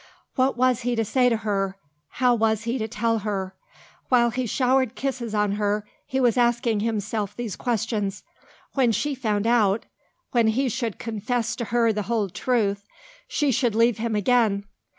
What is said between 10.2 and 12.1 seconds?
when he should confess to her the